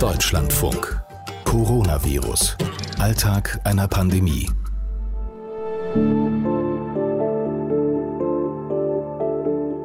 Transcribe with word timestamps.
Deutschlandfunk. 0.00 0.98
Coronavirus. 1.44 2.56
Alltag 2.98 3.60
einer 3.64 3.86
Pandemie. 3.86 4.48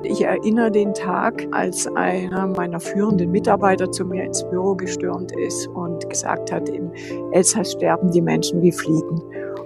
Ich 0.03 0.21
erinnere 0.21 0.71
den 0.71 0.93
Tag, 0.93 1.45
als 1.51 1.85
einer 1.97 2.47
meiner 2.47 2.79
führenden 2.79 3.29
Mitarbeiter 3.29 3.91
zu 3.91 4.05
mir 4.05 4.23
ins 4.23 4.41
Büro 4.49 4.73
gestürmt 4.75 5.33
ist 5.33 5.67
und 5.67 6.09
gesagt 6.09 6.49
hat, 6.49 6.69
im 6.69 6.93
Elsass 7.33 7.73
sterben 7.73 8.09
die 8.09 8.21
Menschen 8.21 8.61
wie 8.61 8.71
Fliegen. 8.71 9.21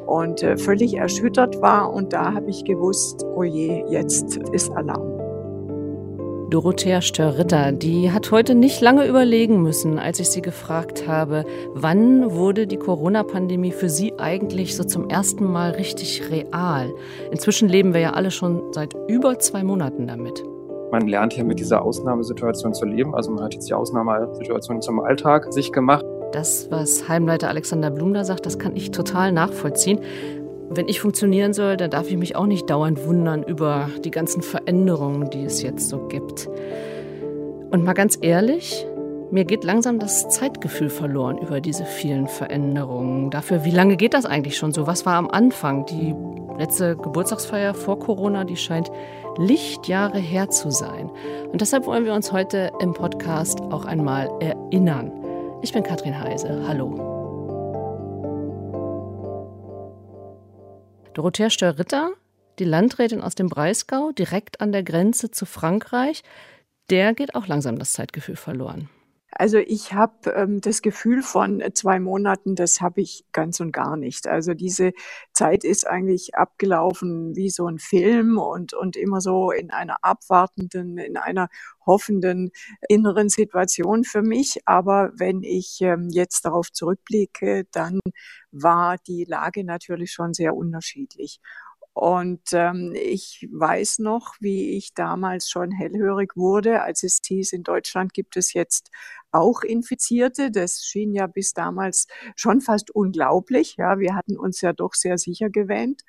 Und 0.08 0.42
äh, 0.42 0.58
völlig 0.58 0.96
erschüttert 0.96 1.62
war. 1.62 1.94
Und 1.94 2.12
da 2.12 2.34
habe 2.34 2.50
ich 2.50 2.64
gewusst, 2.64 3.24
oh 3.36 3.44
je, 3.44 3.84
jetzt 3.88 4.38
ist 4.52 4.72
Alarm. 4.72 5.19
Dorothea 6.50 7.02
Störritter, 7.02 7.72
die 7.72 8.12
hat 8.12 8.32
heute 8.32 8.56
nicht 8.56 8.82
lange 8.82 9.06
überlegen 9.08 9.62
müssen, 9.62 10.00
als 10.00 10.20
ich 10.20 10.30
sie 10.30 10.42
gefragt 10.42 11.08
habe, 11.08 11.46
wann 11.74 12.32
wurde 12.32 12.66
die 12.66 12.78
Corona-Pandemie 12.78 13.72
für 13.72 13.90
sie 13.90 14.14
eigentlich 14.18 14.76
so 14.76 14.84
zum 14.84 15.10
ersten 15.10 15.46
Mal 15.46 15.72
richtig 15.72 16.24
real? 16.32 16.92
Inzwischen 17.32 17.70
leben 17.70 17.94
wir 17.94 18.02
ja 18.02 18.14
alle 18.14 18.32
schon 18.32 18.74
seit 18.74 18.96
über 19.08 19.38
zwei 19.38 19.64
Monaten 19.64 20.08
damit. 20.08 20.44
Man 20.92 21.08
lernt 21.08 21.38
ja 21.38 21.44
mit 21.44 21.60
dieser 21.60 21.84
Ausnahmesituation 21.84 22.74
zu 22.74 22.86
leben. 22.86 23.14
Also 23.14 23.30
man 23.30 23.44
hat 23.44 23.54
jetzt 23.54 23.70
die 23.70 23.76
Ausnahmesituation 23.76 24.82
zum 24.82 25.00
Alltag 25.02 25.54
sich 25.54 25.72
gemacht. 25.72 26.04
Das, 26.32 26.68
was 26.72 27.08
Heimleiter 27.08 27.50
Alexander 27.50 27.92
Blum 27.92 28.14
da 28.14 28.24
sagt, 28.24 28.46
das 28.46 28.58
kann 28.58 28.76
ich 28.76 28.92
total 28.92 29.32
nachvollziehen. 29.32 30.00
Wenn 30.72 30.88
ich 30.88 31.02
funktionieren 31.02 31.54
soll, 31.54 31.78
dann 31.78 31.90
darf 31.90 32.10
ich 32.10 32.18
mich 32.18 32.36
auch 32.36 32.46
nicht 32.46 32.70
dauernd 32.70 33.06
wundern 33.06 33.42
über 33.44 33.90
die 34.04 34.12
ganzen 34.12 34.44
Veränderungen, 34.44 35.30
die 35.32 35.44
es 35.44 35.64
jetzt 35.64 35.90
so 35.90 36.08
gibt. 36.08 36.48
Und 37.72 37.84
mal 37.84 37.94
ganz 37.94 38.18
ehrlich, 38.22 38.86
mir 39.32 39.46
geht 39.46 39.64
langsam 39.64 40.00
das 40.00 40.30
Zeitgefühl 40.30 40.90
verloren 40.90 41.40
über 41.40 41.60
diese 41.60 41.86
vielen 41.86 42.28
Veränderungen. 42.28 43.32
Dafür, 43.32 43.64
wie 43.64 43.72
lange 43.72 43.98
geht 43.98 44.14
das 44.14 44.26
eigentlich 44.26 44.58
schon 44.58 44.72
so? 44.72 44.86
Was 44.86 45.06
war 45.06 45.16
am 45.16 45.30
Anfang? 45.30 45.86
Die 45.88 46.16
letzte 46.58 46.96
Geburtstagsfeier 46.96 47.74
vor 47.74 48.00
Corona, 48.00 48.44
die 48.44 48.58
scheint 48.58 48.92
Lichtjahre 49.38 50.20
her 50.20 50.50
zu 50.50 50.70
sein. 50.70 51.10
Und 51.52 51.62
deshalb 51.62 51.88
wollen 51.88 52.06
wir 52.06 52.14
uns 52.14 52.32
heute 52.32 52.72
im 52.80 52.94
Podcast 52.94 53.62
auch 53.62 53.86
einmal 53.86 54.30
erinnern. 54.40 55.12
Ich 55.62 55.74
bin 55.74 55.84
Katrin 55.84 56.20
Heise. 56.20 56.64
Hallo. 56.68 57.19
Dorothea 61.14 61.50
Störritter, 61.50 62.12
die 62.60 62.66
Landrätin 62.66 63.22
aus 63.22 63.36
dem 63.36 63.48
Breisgau, 63.48 64.12
direkt 64.12 64.62
an 64.62 64.72
der 64.72 64.84
Grenze 64.84 65.32
zu 65.32 65.46
Frankreich, 65.46 66.24
der 66.90 67.14
geht 67.14 67.36
auch 67.36 67.48
langsam 67.48 67.80
das 67.80 67.94
Zeitgefühl 67.94 68.36
verloren. 68.36 68.90
Also 69.40 69.58
ich 69.58 69.94
habe 69.94 70.32
ähm, 70.32 70.60
das 70.60 70.82
Gefühl 70.82 71.22
von 71.24 71.64
zwei 71.74 72.02
Monaten, 72.02 72.56
das 72.56 72.82
habe 72.82 73.00
ich 73.00 73.24
ganz 73.32 73.62
und 73.62 73.72
gar 73.72 73.96
nicht. 73.96 74.28
Also 74.28 74.54
diese 74.54 74.92
Zeit 75.32 75.64
ist 75.64 75.88
eigentlich 75.88 76.36
abgelaufen 76.36 77.38
wie 77.38 77.50
so 77.50 77.66
ein 77.68 77.80
Film 77.80 78.38
und, 78.38 78.74
und 78.74 78.98
immer 78.98 79.22
so 79.22 79.52
in 79.52 79.72
einer 79.72 80.04
abwartenden, 80.04 80.98
in 80.98 81.16
einer 81.16 81.48
hoffenden 81.86 82.52
inneren 82.90 83.30
Situation 83.30 84.04
für 84.04 84.22
mich. 84.24 84.60
Aber 84.66 85.12
wenn 85.16 85.42
ich 85.44 85.78
ähm, 85.80 86.10
jetzt 86.12 86.44
darauf 86.44 86.70
zurückblicke, 86.74 87.66
dann 87.72 88.02
war 88.52 88.98
die 89.08 89.24
Lage 89.24 89.64
natürlich 89.64 90.12
schon 90.12 90.34
sehr 90.34 90.54
unterschiedlich. 90.54 91.40
Und 91.94 92.42
ähm, 92.54 92.94
ich 92.96 93.48
weiß 93.52 94.00
noch, 94.00 94.36
wie 94.40 94.78
ich 94.78 94.94
damals 94.94 95.50
schon 95.50 95.72
hellhörig 95.72 96.36
wurde, 96.38 96.82
als 96.82 97.04
es 97.04 97.20
hieß, 97.26 97.52
in 97.54 97.64
Deutschland 97.64 98.14
gibt 98.14 98.38
es 98.38 98.54
jetzt 98.54 98.90
auch 99.32 99.64
Infizierte. 99.64 100.52
Das 100.52 100.84
schien 100.84 101.14
ja 101.14 101.28
bis 101.28 101.54
damals 101.54 102.08
schon 102.36 102.62
fast 102.62 102.92
unglaublich. 102.92 103.76
Ja, 103.78 104.00
wir 104.00 104.16
hatten 104.16 104.38
uns 104.38 104.62
ja 104.62 104.72
doch 104.74 104.94
sehr 104.94 105.18
sicher 105.18 105.50
gewähnt. 105.50 106.04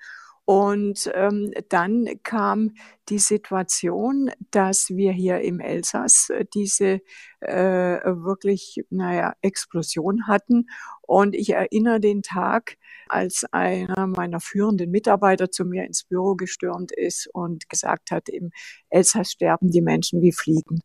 Und 0.45 1.09
ähm, 1.15 1.53
dann 1.69 2.09
kam 2.25 2.73
die 3.09 3.21
Situation, 3.21 4.33
dass 4.51 4.91
wir 4.91 5.13
hier 5.13 5.41
im 5.43 5.61
Elsass 5.61 6.29
äh, 6.31 6.45
diese 6.53 7.03
äh, 7.41 7.55
wirklich, 7.55 8.85
naja, 8.91 9.35
Explosion 9.43 10.27
hatten. 10.27 10.67
Und 11.03 11.37
ich 11.37 11.51
erinnere 11.51 12.01
den 12.01 12.23
Tag, 12.23 12.79
als 13.11 13.45
einer 13.53 14.07
meiner 14.07 14.41
führenden 14.41 14.91
Mitarbeiter 14.91 15.51
zu 15.51 15.65
mir 15.65 15.85
ins 15.85 16.05
Büro 16.05 16.35
gestürmt 16.35 16.93
ist 16.93 17.29
und 17.33 17.69
gesagt 17.69 18.11
hat, 18.11 18.29
im 18.29 18.51
Elsass 18.89 19.33
sterben 19.33 19.71
die 19.71 19.83
Menschen 19.83 20.23
wie 20.23 20.33
Fliegen 20.33 20.81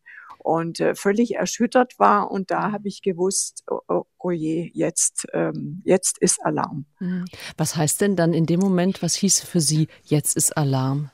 und 0.46 0.80
äh, 0.80 0.94
völlig 0.96 1.36
erschüttert 1.36 1.97
war. 1.97 2.30
Und 2.30 2.52
da 2.52 2.72
habe 2.72 2.88
ich 2.88 3.02
gewusst, 3.02 3.63
oh, 3.68 3.80
oh, 3.88 4.03
oh 4.19 4.31
je, 4.31 4.69
jetzt, 4.74 5.25
ähm, 5.34 5.81
jetzt 5.86 6.19
ist 6.19 6.40
Alarm. 6.46 6.86
Mhm. 7.00 7.25
Was 7.58 7.75
heißt 7.75 8.02
denn 8.02 8.16
dann 8.16 8.34
in 8.34 8.46
dem 8.46 8.59
Moment, 8.59 9.02
was 9.02 9.16
hieß 9.16 9.42
für 9.42 9.59
Sie, 9.59 9.88
jetzt 10.03 10.38
ist 10.38 10.56
Alarm? 10.56 11.09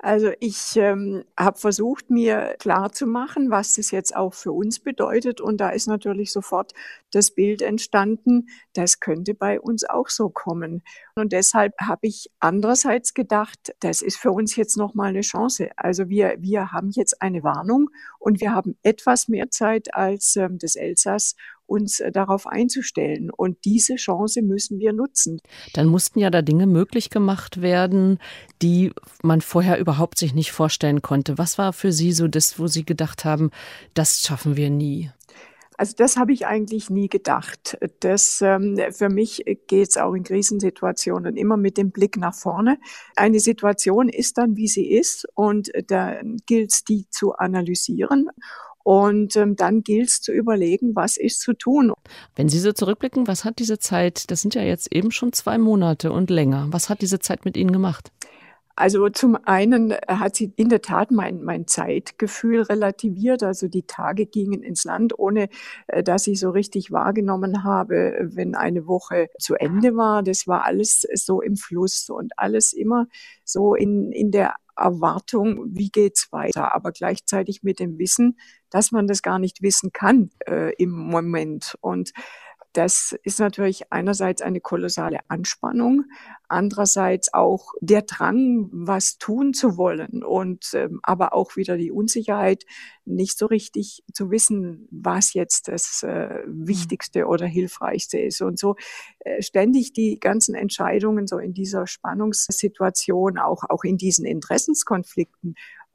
Also 0.00 0.30
ich 0.38 0.76
ähm, 0.76 1.24
habe 1.36 1.58
versucht, 1.58 2.08
mir 2.08 2.54
klar 2.60 2.92
zu 2.92 3.04
machen, 3.04 3.50
was 3.50 3.74
das 3.74 3.90
jetzt 3.90 4.14
auch 4.14 4.32
für 4.32 4.52
uns 4.52 4.78
bedeutet. 4.78 5.40
Und 5.40 5.60
da 5.60 5.70
ist 5.70 5.88
natürlich 5.88 6.32
sofort 6.32 6.72
das 7.10 7.32
Bild 7.32 7.62
entstanden, 7.62 8.48
das 8.74 9.00
könnte 9.00 9.34
bei 9.34 9.60
uns 9.60 9.82
auch 9.84 10.08
so 10.08 10.28
kommen. 10.30 10.84
Und 11.16 11.32
deshalb 11.32 11.74
habe 11.80 12.06
ich 12.06 12.30
andererseits 12.38 13.12
gedacht, 13.12 13.74
das 13.80 14.00
ist 14.00 14.18
für 14.18 14.30
uns 14.30 14.54
jetzt 14.54 14.76
nochmal 14.76 15.08
eine 15.08 15.22
Chance. 15.22 15.70
Also 15.76 16.08
wir, 16.08 16.36
wir 16.38 16.70
haben 16.70 16.90
jetzt 16.90 17.20
eine 17.20 17.42
Warnung 17.42 17.90
und 18.20 18.40
wir 18.40 18.54
haben 18.54 18.78
etwas 18.84 19.26
mehr 19.26 19.50
Zeit 19.50 19.94
als 19.94 20.36
ähm, 20.36 20.58
das 20.58 20.76
Elsass, 20.76 21.34
uns 21.68 22.00
äh, 22.00 22.10
darauf 22.10 22.46
einzustellen. 22.46 23.30
Und 23.30 23.64
diese 23.64 23.96
Chance 23.96 24.42
müssen 24.42 24.78
wir 24.78 24.92
nutzen. 24.92 25.40
Dann 25.74 25.86
mussten 25.86 26.18
ja 26.18 26.30
da 26.30 26.42
Dinge 26.42 26.66
möglich 26.66 27.10
gemacht 27.10 27.60
werden, 27.62 28.18
die 28.62 28.92
man 29.22 29.40
vorher 29.40 29.78
überhaupt 29.78 30.18
sich 30.18 30.34
nicht 30.34 30.52
vorstellen 30.52 31.02
konnte. 31.02 31.38
Was 31.38 31.58
war 31.58 31.72
für 31.72 31.92
Sie 31.92 32.12
so 32.12 32.28
das, 32.28 32.58
wo 32.58 32.66
Sie 32.66 32.84
gedacht 32.84 33.24
haben, 33.24 33.50
das 33.94 34.20
schaffen 34.20 34.56
wir 34.56 34.70
nie? 34.70 35.10
Also 35.78 35.94
das 35.96 36.16
habe 36.16 36.32
ich 36.32 36.44
eigentlich 36.44 36.90
nie 36.90 37.08
gedacht. 37.08 37.78
Das, 38.00 38.42
ähm, 38.42 38.80
für 38.90 39.08
mich 39.08 39.44
geht 39.68 39.90
es 39.90 39.96
auch 39.96 40.12
in 40.14 40.24
Krisensituationen 40.24 41.36
immer 41.36 41.56
mit 41.56 41.78
dem 41.78 41.92
Blick 41.92 42.16
nach 42.16 42.34
vorne. 42.34 42.78
Eine 43.14 43.38
Situation 43.38 44.08
ist 44.08 44.38
dann, 44.38 44.56
wie 44.56 44.66
sie 44.66 44.90
ist 44.90 45.28
und 45.34 45.70
dann 45.86 46.38
gilt 46.46 46.72
es, 46.72 46.82
die 46.82 47.06
zu 47.10 47.34
analysieren 47.34 48.28
und 48.88 49.36
ähm, 49.36 49.54
dann 49.54 49.82
gilt 49.82 50.08
es 50.08 50.22
zu 50.22 50.32
überlegen, 50.32 50.96
was 50.96 51.18
ist 51.18 51.42
zu 51.42 51.52
tun. 51.52 51.92
Wenn 52.36 52.48
Sie 52.48 52.58
so 52.58 52.72
zurückblicken, 52.72 53.26
was 53.26 53.44
hat 53.44 53.58
diese 53.58 53.78
Zeit, 53.78 54.30
das 54.30 54.40
sind 54.40 54.54
ja 54.54 54.62
jetzt 54.62 54.90
eben 54.90 55.10
schon 55.10 55.34
zwei 55.34 55.58
Monate 55.58 56.10
und 56.10 56.30
länger, 56.30 56.68
was 56.70 56.88
hat 56.88 57.02
diese 57.02 57.18
Zeit 57.18 57.44
mit 57.44 57.58
Ihnen 57.58 57.70
gemacht? 57.70 58.10
Also 58.76 59.10
zum 59.10 59.36
einen 59.44 59.92
hat 60.06 60.36
sie 60.36 60.54
in 60.56 60.70
der 60.70 60.80
Tat 60.80 61.10
mein, 61.10 61.42
mein 61.42 61.66
Zeitgefühl 61.66 62.62
relativiert. 62.62 63.42
Also 63.42 63.68
die 63.68 63.82
Tage 63.82 64.24
gingen 64.24 64.62
ins 64.62 64.84
Land, 64.84 65.18
ohne 65.18 65.48
äh, 65.88 66.02
dass 66.02 66.26
ich 66.26 66.40
so 66.40 66.48
richtig 66.48 66.90
wahrgenommen 66.90 67.64
habe, 67.64 68.16
wenn 68.22 68.54
eine 68.54 68.86
Woche 68.86 69.28
zu 69.38 69.56
Ende 69.56 69.96
war. 69.96 70.22
Das 70.22 70.46
war 70.46 70.64
alles 70.64 71.06
so 71.12 71.42
im 71.42 71.56
Fluss 71.56 72.08
und 72.08 72.32
alles 72.38 72.72
immer 72.72 73.06
so 73.44 73.74
in, 73.74 74.12
in 74.12 74.30
der 74.30 74.54
Erwartung, 74.78 75.64
wie 75.74 75.90
geht's 75.90 76.28
weiter, 76.32 76.74
aber 76.74 76.92
gleichzeitig 76.92 77.62
mit 77.62 77.80
dem 77.80 77.98
Wissen, 77.98 78.38
dass 78.70 78.92
man 78.92 79.06
das 79.06 79.22
gar 79.22 79.38
nicht 79.38 79.62
wissen 79.62 79.92
kann 79.92 80.30
äh, 80.46 80.72
im 80.76 80.90
Moment. 80.90 81.76
Und 81.80 82.12
das 82.72 83.16
ist 83.22 83.40
natürlich 83.40 83.92
einerseits 83.92 84.42
eine 84.42 84.60
kolossale 84.60 85.18
Anspannung, 85.28 86.04
andererseits 86.48 87.32
auch 87.32 87.72
der 87.80 88.02
Drang, 88.02 88.68
was 88.72 89.18
tun 89.18 89.54
zu 89.54 89.76
wollen 89.76 90.22
und 90.22 90.70
ähm, 90.74 91.00
aber 91.02 91.32
auch 91.32 91.56
wieder 91.56 91.76
die 91.76 91.90
Unsicherheit, 91.90 92.64
nicht 93.04 93.38
so 93.38 93.46
richtig 93.46 94.04
zu 94.12 94.30
wissen, 94.30 94.86
was 94.90 95.34
jetzt 95.34 95.68
das 95.68 96.02
äh, 96.06 96.46
mhm. 96.46 96.68
Wichtigste 96.68 97.26
oder 97.26 97.46
Hilfreichste 97.46 98.18
ist. 98.18 98.42
Und 98.42 98.58
so 98.58 98.76
äh, 99.20 99.42
ständig 99.42 99.92
die 99.92 100.20
ganzen 100.20 100.54
Entscheidungen 100.54 101.26
so 101.26 101.38
in 101.38 101.54
dieser 101.54 101.86
Spannungssituation, 101.86 103.38
auch, 103.38 103.64
auch 103.68 103.84
in 103.84 103.96
diesen 103.96 104.26
Interessenskonflikten 104.26 105.54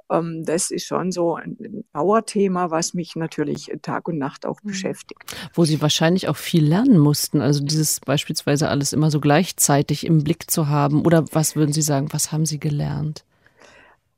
das 0.10 0.70
ist 0.70 0.86
schon 0.86 1.12
so 1.12 1.36
ein 1.36 1.86
Dauerthema, 1.94 2.70
was 2.70 2.94
mich 2.94 3.16
natürlich 3.16 3.72
Tag 3.82 4.08
und 4.08 4.18
Nacht 4.18 4.46
auch 4.46 4.62
mhm. 4.62 4.70
beschäftigt. 4.70 5.24
Wo 5.54 5.66
Sie 5.66 5.82
wahrscheinlich 5.82 6.28
auch 6.28 6.38
viel 6.38 6.66
lernen 6.66 7.00
mussten, 7.00 7.42
also 7.42 7.64
dieses 7.64 8.00
beispielsweise 8.00 8.70
alles 8.70 8.94
immer 8.94 9.10
so 9.10 9.20
gleichzeitig 9.20 10.06
im 10.06 10.24
Blick 10.24 10.52
zu 10.52 10.68
haben. 10.68 11.04
Oder 11.06 11.26
was 11.32 11.56
würden 11.56 11.74
Sie 11.74 11.82
sagen, 11.82 12.10
was 12.12 12.32
haben 12.32 12.46
Sie 12.46 12.60
gelernt? 12.60 13.24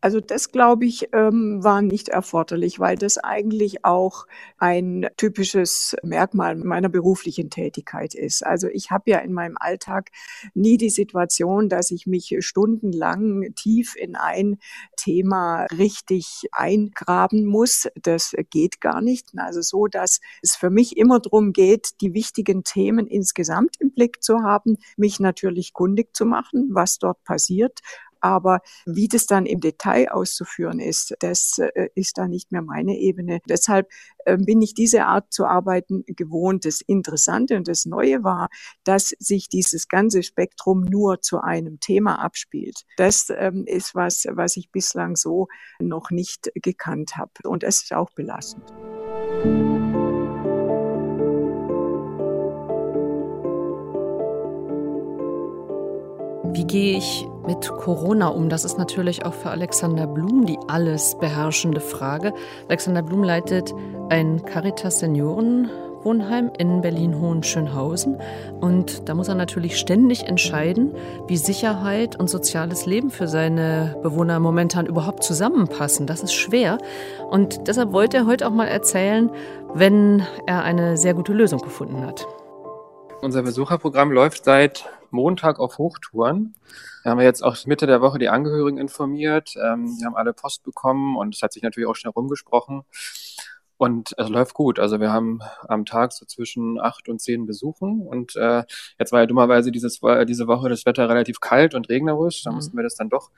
Also 0.01 0.19
das, 0.19 0.51
glaube 0.51 0.85
ich, 0.85 1.09
ähm, 1.13 1.63
war 1.63 1.81
nicht 1.81 2.09
erforderlich, 2.09 2.79
weil 2.79 2.95
das 2.95 3.17
eigentlich 3.17 3.85
auch 3.85 4.27
ein 4.57 5.07
typisches 5.17 5.95
Merkmal 6.03 6.55
meiner 6.55 6.89
beruflichen 6.89 7.49
Tätigkeit 7.49 8.13
ist. 8.13 8.45
Also 8.45 8.67
ich 8.67 8.91
habe 8.91 9.09
ja 9.09 9.17
in 9.19 9.33
meinem 9.33 9.57
Alltag 9.59 10.11
nie 10.53 10.77
die 10.77 10.91
Situation, 10.91 11.69
dass 11.69 11.89
ich 11.89 12.05
mich 12.05 12.35
stundenlang 12.39 13.53
tief 13.55 13.95
in 13.95 14.15
ein 14.15 14.59
Thema 14.95 15.65
richtig 15.77 16.43
eingraben 16.51 17.45
muss. 17.45 17.87
Das 18.01 18.35
geht 18.51 18.81
gar 18.81 19.01
nicht. 19.01 19.29
Also 19.37 19.61
so, 19.61 19.87
dass 19.87 20.19
es 20.41 20.55
für 20.55 20.69
mich 20.69 20.97
immer 20.97 21.19
darum 21.19 21.51
geht, 21.51 22.01
die 22.01 22.13
wichtigen 22.13 22.63
Themen 22.63 23.07
insgesamt 23.07 23.77
im 23.79 23.91
Blick 23.91 24.23
zu 24.23 24.43
haben, 24.43 24.77
mich 24.97 25.19
natürlich 25.19 25.73
kundig 25.73 26.15
zu 26.15 26.25
machen, 26.25 26.69
was 26.71 26.99
dort 26.99 27.23
passiert, 27.23 27.79
aber 28.25 28.61
wie 28.85 29.07
das 29.07 29.27
dann 29.27 29.45
im 29.45 29.59
Detail 29.59 30.09
auszuführen 30.11 30.79
ist, 30.79 31.15
das 31.19 31.59
äh, 31.59 31.89
ist 31.93 32.17
da 32.17 32.27
nicht 32.27 32.51
mehr 32.51 32.63
meine 32.63 32.97
Ebene. 32.97 33.39
Deshalb 33.47 33.87
ähm, 34.25 34.45
bin 34.45 34.61
ich 34.63 34.73
diese 34.73 35.05
Art 35.05 35.31
zu 35.31 35.45
arbeiten 35.45 36.03
gewohnt. 36.07 36.65
Das 36.65 36.81
Interessante 36.81 37.55
und 37.55 37.67
das 37.67 37.85
Neue 37.85 38.23
war, 38.23 38.49
dass 38.83 39.09
sich 39.19 39.47
dieses 39.47 39.87
ganze 39.87 40.23
Spektrum 40.23 40.81
nur 40.81 41.21
zu 41.21 41.39
einem 41.39 41.79
Thema 41.79 42.15
abspielt. 42.15 42.81
Das 42.97 43.27
ähm, 43.29 43.65
ist 43.67 43.93
was, 43.93 44.25
was 44.31 44.57
ich 44.57 44.71
bislang 44.71 45.15
so 45.15 45.47
noch 45.79 46.09
nicht 46.09 46.51
gekannt 46.55 47.17
habe. 47.17 47.31
Und 47.43 47.63
es 47.63 47.83
ist 47.83 47.93
auch 47.93 48.09
belastend. 48.15 48.73
Gehe 56.75 56.97
ich 56.97 57.25
mit 57.47 57.69
Corona 57.69 58.27
um? 58.27 58.49
Das 58.49 58.65
ist 58.65 58.77
natürlich 58.77 59.23
auch 59.23 59.33
für 59.33 59.49
Alexander 59.49 60.07
Blum 60.07 60.45
die 60.45 60.59
alles 60.67 61.15
beherrschende 61.17 61.79
Frage. 61.79 62.33
Alexander 62.67 63.01
Blum 63.01 63.23
leitet 63.23 63.73
ein 64.09 64.43
Caritas 64.43 64.99
Seniorenwohnheim 64.99 66.51
in 66.57 66.81
Berlin-Hohenschönhausen. 66.81 68.17
Und 68.59 69.07
da 69.07 69.15
muss 69.15 69.29
er 69.29 69.35
natürlich 69.35 69.79
ständig 69.79 70.27
entscheiden, 70.27 70.93
wie 71.27 71.37
Sicherheit 71.37 72.19
und 72.19 72.29
soziales 72.29 72.85
Leben 72.85 73.09
für 73.09 73.29
seine 73.29 73.95
Bewohner 74.03 74.41
momentan 74.41 74.85
überhaupt 74.85 75.23
zusammenpassen. 75.23 76.07
Das 76.07 76.23
ist 76.23 76.33
schwer. 76.33 76.77
Und 77.29 77.69
deshalb 77.69 77.93
wollte 77.93 78.17
er 78.17 78.25
heute 78.25 78.45
auch 78.45 78.53
mal 78.53 78.67
erzählen, 78.67 79.29
wenn 79.73 80.23
er 80.45 80.63
eine 80.63 80.97
sehr 80.97 81.13
gute 81.13 81.31
Lösung 81.31 81.61
gefunden 81.61 82.05
hat. 82.05 82.27
Unser 83.21 83.41
Besucherprogramm 83.43 84.11
läuft 84.11 84.45
seit 84.45 84.85
Montag 85.09 85.59
auf 85.59 85.77
Hochtouren. 85.77 86.55
Wir 87.03 87.11
haben 87.11 87.21
jetzt 87.21 87.43
auch 87.43 87.65
Mitte 87.65 87.87
der 87.87 88.01
Woche 88.01 88.19
die 88.19 88.29
Angehörigen 88.29 88.77
informiert. 88.77 89.55
Ähm, 89.55 89.97
die 89.99 90.05
haben 90.05 90.15
alle 90.15 90.33
Post 90.33 90.63
bekommen 90.63 91.17
und 91.17 91.35
es 91.35 91.41
hat 91.41 91.53
sich 91.53 91.63
natürlich 91.63 91.87
auch 91.87 91.95
schnell 91.95 92.11
rumgesprochen. 92.11 92.83
Und 93.77 94.13
es 94.17 94.29
läuft 94.29 94.53
gut. 94.53 94.79
Also 94.79 95.01
wir 95.01 95.11
haben 95.11 95.41
am 95.67 95.85
Tag 95.85 96.13
so 96.13 96.25
zwischen 96.25 96.79
acht 96.79 97.09
und 97.09 97.19
zehn 97.19 97.45
Besuchen. 97.45 98.01
Und 98.01 98.35
äh, 98.37 98.63
jetzt 98.97 99.11
war 99.11 99.19
ja 99.19 99.25
dummerweise 99.25 99.69
dieses, 99.71 99.99
diese 100.27 100.47
Woche 100.47 100.69
das 100.69 100.85
Wetter 100.85 101.09
relativ 101.09 101.41
kalt 101.41 101.75
und 101.75 101.89
regnerisch. 101.89 102.43
Da 102.43 102.51
mhm. 102.51 102.55
mussten 102.55 102.77
wir 102.77 102.83
das 102.83 102.95
dann 102.95 103.09
doch 103.09 103.31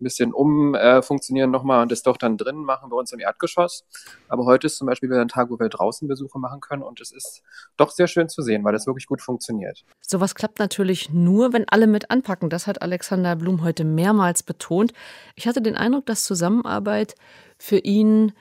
ein 0.00 0.04
bisschen 0.04 0.32
umfunktionieren 0.32 1.50
äh, 1.50 1.52
nochmal 1.52 1.82
und 1.82 1.92
das 1.92 2.02
doch 2.02 2.16
dann 2.16 2.38
drin 2.38 2.56
machen 2.56 2.88
bei 2.88 2.96
uns 2.96 3.12
im 3.12 3.20
Erdgeschoss. 3.20 3.84
Aber 4.28 4.46
heute 4.46 4.66
ist 4.66 4.78
zum 4.78 4.86
Beispiel 4.86 5.10
wieder 5.10 5.20
ein 5.20 5.28
Tag, 5.28 5.50
wo 5.50 5.58
wir 5.58 5.68
draußen 5.68 6.08
Besuche 6.08 6.38
machen 6.38 6.60
können. 6.60 6.82
Und 6.82 7.00
es 7.02 7.12
ist 7.12 7.42
doch 7.76 7.90
sehr 7.90 8.06
schön 8.06 8.30
zu 8.30 8.40
sehen, 8.40 8.64
weil 8.64 8.72
das 8.72 8.86
wirklich 8.86 9.06
gut 9.06 9.20
funktioniert. 9.20 9.84
Sowas 10.00 10.34
klappt 10.34 10.58
natürlich 10.58 11.10
nur, 11.10 11.52
wenn 11.52 11.68
alle 11.68 11.86
mit 11.86 12.10
anpacken. 12.10 12.48
Das 12.48 12.66
hat 12.66 12.80
Alexander 12.80 13.36
Blum 13.36 13.62
heute 13.62 13.84
mehrmals 13.84 14.42
betont. 14.42 14.94
Ich 15.34 15.46
hatte 15.46 15.60
den 15.60 15.76
Eindruck, 15.76 16.06
dass 16.06 16.24
Zusammenarbeit 16.24 17.14
für 17.58 17.78
ihn 17.78 18.32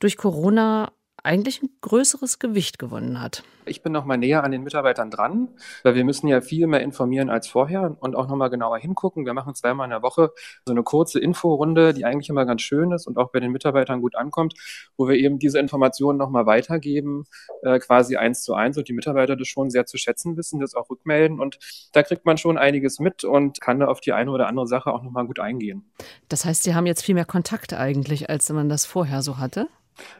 durch 0.00 0.16
Corona 0.16 0.92
eigentlich 1.22 1.62
ein 1.62 1.70
größeres 1.80 2.38
Gewicht 2.38 2.78
gewonnen 2.78 3.20
hat. 3.20 3.42
Ich 3.66 3.82
bin 3.82 3.92
noch 3.92 4.04
mal 4.04 4.16
näher 4.16 4.42
an 4.42 4.50
den 4.50 4.62
Mitarbeitern 4.62 5.10
dran, 5.10 5.48
weil 5.82 5.94
wir 5.94 6.04
müssen 6.04 6.28
ja 6.28 6.40
viel 6.40 6.66
mehr 6.66 6.80
informieren 6.80 7.28
als 7.30 7.46
vorher 7.46 7.96
und 8.00 8.16
auch 8.16 8.26
noch 8.26 8.36
mal 8.36 8.48
genauer 8.48 8.78
hingucken. 8.78 9.26
Wir 9.26 9.34
machen 9.34 9.54
zweimal 9.54 9.84
in 9.84 9.90
der 9.90 10.02
Woche 10.02 10.30
so 10.64 10.72
eine 10.72 10.82
kurze 10.82 11.20
Inforunde, 11.20 11.94
die 11.94 12.04
eigentlich 12.04 12.30
immer 12.30 12.46
ganz 12.46 12.62
schön 12.62 12.90
ist 12.92 13.06
und 13.06 13.18
auch 13.18 13.30
bei 13.30 13.40
den 13.40 13.52
Mitarbeitern 13.52 14.00
gut 14.00 14.16
ankommt, 14.16 14.54
wo 14.96 15.08
wir 15.08 15.16
eben 15.16 15.38
diese 15.38 15.58
Informationen 15.58 16.18
noch 16.18 16.30
mal 16.30 16.46
weitergeben, 16.46 17.24
äh, 17.62 17.78
quasi 17.78 18.16
eins 18.16 18.42
zu 18.42 18.54
eins 18.54 18.78
und 18.78 18.88
die 18.88 18.92
Mitarbeiter 18.92 19.36
das 19.36 19.48
schon 19.48 19.70
sehr 19.70 19.86
zu 19.86 19.98
schätzen 19.98 20.36
wissen, 20.36 20.60
das 20.60 20.74
auch 20.74 20.88
rückmelden 20.90 21.38
und 21.38 21.58
da 21.92 22.02
kriegt 22.02 22.24
man 22.24 22.38
schon 22.38 22.58
einiges 22.58 22.98
mit 22.98 23.24
und 23.24 23.60
kann 23.60 23.80
da 23.80 23.86
auf 23.86 24.00
die 24.00 24.12
eine 24.12 24.30
oder 24.30 24.48
andere 24.48 24.66
Sache 24.66 24.92
auch 24.92 25.02
noch 25.02 25.12
mal 25.12 25.26
gut 25.26 25.38
eingehen. 25.38 25.84
Das 26.28 26.44
heißt, 26.44 26.62
Sie 26.62 26.74
haben 26.74 26.86
jetzt 26.86 27.04
viel 27.04 27.14
mehr 27.14 27.24
Kontakt 27.24 27.74
eigentlich, 27.74 28.30
als 28.30 28.50
man 28.50 28.68
das 28.68 28.86
vorher 28.86 29.22
so 29.22 29.38
hatte? 29.38 29.68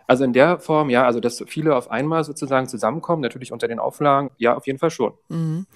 Also 0.06 0.24
in 0.24 0.32
der 0.32 0.58
Form, 0.58 0.90
ja, 0.90 1.04
also 1.04 1.20
dass 1.20 1.42
viele 1.46 1.76
auf 1.76 1.90
einmal 1.90 2.24
sozusagen 2.24 2.66
zusammenkommen, 2.66 3.22
natürlich 3.22 3.52
unter 3.52 3.68
den 3.68 3.78
Auflagen, 3.78 4.30
ja, 4.38 4.56
auf 4.56 4.66
jeden 4.66 4.78
Fall 4.78 4.90
schon. 4.90 5.12
Mhm. 5.28 5.66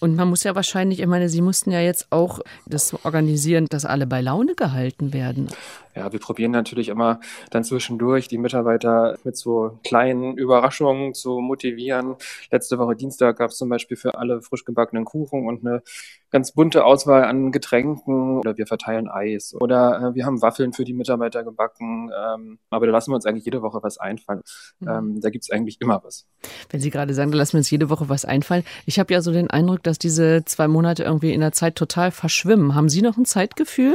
Und 0.00 0.16
man 0.16 0.28
muss 0.28 0.42
ja 0.42 0.54
wahrscheinlich, 0.54 1.00
ich 1.00 1.06
meine, 1.06 1.28
Sie 1.28 1.40
mussten 1.40 1.70
ja 1.70 1.80
jetzt 1.80 2.08
auch 2.10 2.40
das 2.66 3.04
organisieren, 3.04 3.66
dass 3.70 3.84
alle 3.84 4.06
bei 4.06 4.20
Laune 4.20 4.54
gehalten 4.54 5.12
werden. 5.12 5.48
Ja, 5.96 6.12
wir 6.12 6.20
probieren 6.20 6.50
natürlich 6.50 6.90
immer 6.90 7.20
dann 7.50 7.64
zwischendurch 7.64 8.28
die 8.28 8.36
Mitarbeiter 8.36 9.16
mit 9.24 9.38
so 9.38 9.78
kleinen 9.82 10.36
Überraschungen 10.36 11.14
zu 11.14 11.40
motivieren. 11.40 12.16
Letzte 12.50 12.78
Woche 12.78 12.96
Dienstag 12.96 13.38
gab 13.38 13.50
es 13.50 13.56
zum 13.56 13.70
Beispiel 13.70 13.96
für 13.96 14.18
alle 14.18 14.42
frisch 14.42 14.66
gebackenen 14.66 15.06
Kuchen 15.06 15.46
und 15.46 15.66
eine 15.66 15.82
ganz 16.30 16.52
bunte 16.52 16.84
Auswahl 16.84 17.24
an 17.24 17.50
Getränken 17.50 18.38
oder 18.40 18.58
wir 18.58 18.66
verteilen 18.66 19.08
Eis 19.08 19.54
oder 19.58 20.10
äh, 20.10 20.14
wir 20.14 20.26
haben 20.26 20.42
Waffeln 20.42 20.74
für 20.74 20.84
die 20.84 20.92
Mitarbeiter 20.92 21.42
gebacken. 21.44 22.10
Ähm, 22.14 22.58
aber 22.68 22.84
da 22.84 22.92
lassen 22.92 23.12
wir 23.12 23.14
uns 23.14 23.24
eigentlich 23.24 23.45
jede 23.46 23.62
Woche 23.62 23.78
was 23.82 23.98
einfallen. 23.98 24.42
Mhm. 24.80 24.88
Ähm, 24.88 25.20
da 25.20 25.30
gibt 25.30 25.44
es 25.44 25.50
eigentlich 25.50 25.80
immer 25.80 26.02
was. 26.04 26.26
Wenn 26.70 26.80
Sie 26.80 26.90
gerade 26.90 27.14
sagen, 27.14 27.30
da 27.30 27.38
lassen 27.38 27.54
wir 27.54 27.58
uns 27.58 27.70
jede 27.70 27.88
Woche 27.88 28.08
was 28.08 28.24
einfallen. 28.24 28.64
Ich 28.84 28.98
habe 28.98 29.14
ja 29.14 29.22
so 29.22 29.32
den 29.32 29.48
Eindruck, 29.50 29.82
dass 29.82 29.98
diese 29.98 30.44
zwei 30.44 30.68
Monate 30.68 31.04
irgendwie 31.04 31.32
in 31.32 31.40
der 31.40 31.52
Zeit 31.52 31.76
total 31.76 32.10
verschwimmen. 32.10 32.74
Haben 32.74 32.88
Sie 32.88 33.02
noch 33.02 33.16
ein 33.16 33.24
Zeitgefühl? 33.24 33.94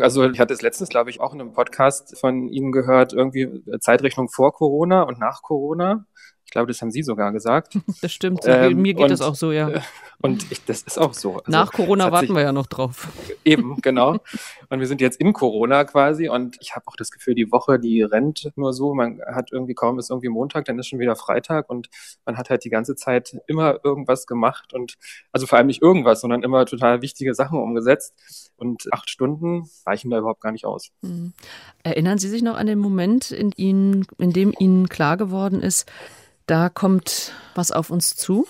Also 0.00 0.28
ich 0.28 0.38
hatte 0.38 0.54
es 0.54 0.62
letztens, 0.62 0.90
glaube 0.90 1.10
ich, 1.10 1.20
auch 1.20 1.34
in 1.34 1.40
einem 1.40 1.52
Podcast 1.52 2.18
von 2.18 2.48
Ihnen 2.48 2.72
gehört, 2.72 3.12
irgendwie 3.12 3.62
Zeitrechnung 3.80 4.28
vor 4.28 4.52
Corona 4.52 5.02
und 5.02 5.18
nach 5.18 5.42
Corona. 5.42 6.06
Ich 6.46 6.52
glaube, 6.52 6.68
das 6.68 6.80
haben 6.80 6.92
Sie 6.92 7.02
sogar 7.02 7.32
gesagt. 7.32 7.76
Das 8.02 8.12
stimmt. 8.12 8.42
Ähm, 8.44 8.80
Mir 8.82 8.94
geht 8.94 9.10
es 9.10 9.20
auch 9.20 9.34
so, 9.34 9.52
ja. 9.52 9.82
Und 10.22 10.50
ich, 10.50 10.64
das 10.64 10.82
ist 10.82 10.98
auch 10.98 11.12
so. 11.12 11.38
Also, 11.38 11.50
Nach 11.50 11.72
Corona 11.72 12.10
warten 12.10 12.34
wir 12.34 12.42
ja 12.42 12.52
noch 12.52 12.66
drauf. 12.66 13.08
Eben, 13.44 13.76
genau. 13.82 14.18
Und 14.70 14.80
wir 14.80 14.86
sind 14.86 15.00
jetzt 15.00 15.20
in 15.20 15.32
Corona 15.32 15.84
quasi. 15.84 16.28
Und 16.28 16.56
ich 16.60 16.74
habe 16.74 16.86
auch 16.86 16.96
das 16.96 17.10
Gefühl, 17.10 17.34
die 17.34 17.50
Woche, 17.52 17.78
die 17.78 18.02
rennt 18.02 18.50
nur 18.56 18.72
so. 18.72 18.94
Man 18.94 19.20
hat 19.26 19.52
irgendwie 19.52 19.74
kaum 19.74 19.98
ist 19.98 20.10
irgendwie 20.10 20.28
Montag, 20.28 20.64
dann 20.66 20.78
ist 20.78 20.86
schon 20.86 21.00
wieder 21.00 21.16
Freitag. 21.16 21.68
Und 21.68 21.88
man 22.24 22.36
hat 22.38 22.48
halt 22.48 22.64
die 22.64 22.70
ganze 22.70 22.94
Zeit 22.94 23.36
immer 23.46 23.80
irgendwas 23.84 24.26
gemacht. 24.26 24.72
Und 24.72 24.94
also 25.32 25.46
vor 25.46 25.58
allem 25.58 25.66
nicht 25.66 25.82
irgendwas, 25.82 26.20
sondern 26.20 26.42
immer 26.42 26.64
total 26.64 27.02
wichtige 27.02 27.34
Sachen 27.34 27.58
umgesetzt. 27.58 28.14
Und 28.56 28.92
acht 28.92 29.10
Stunden 29.10 29.68
reichen 29.84 30.10
da 30.10 30.18
überhaupt 30.18 30.40
gar 30.40 30.52
nicht 30.52 30.64
aus. 30.64 30.90
Mhm. 31.02 31.34
Erinnern 31.82 32.18
Sie 32.18 32.28
sich 32.28 32.42
noch 32.42 32.56
an 32.56 32.66
den 32.66 32.78
Moment, 32.78 33.32
in, 33.32 33.52
Ihnen, 33.56 34.06
in 34.18 34.32
dem 34.32 34.54
Ihnen 34.58 34.88
klar 34.88 35.16
geworden 35.16 35.60
ist, 35.60 35.86
da 36.46 36.68
kommt 36.68 37.32
was 37.54 37.72
auf 37.72 37.90
uns 37.90 38.16
zu? 38.16 38.46